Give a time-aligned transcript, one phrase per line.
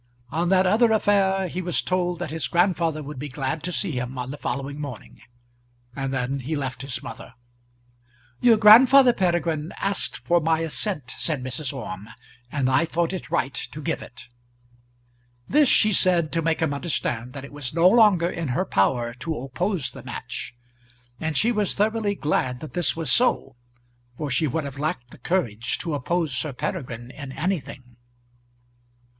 [0.31, 3.91] On that other affair he was told that his grandfather would be glad to see
[3.91, 5.21] him on the following morning;
[5.95, 7.35] and then he left his mother.
[8.39, 11.71] "Your grandfather, Peregrine, asked for my assent," said Mrs.
[11.71, 12.09] Orme;
[12.51, 14.27] "and I thought it right to give it."
[15.47, 19.13] This she said to make him understand that it was no longer in her power
[19.19, 20.55] to oppose the match.
[21.19, 23.55] And she was thoroughly glad that this was so,
[24.17, 27.97] for she would have lacked the courage to oppose Sir Peregrine in anything.